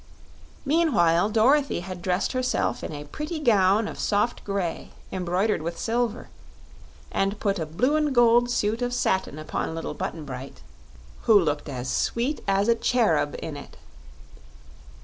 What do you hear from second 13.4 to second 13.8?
in it.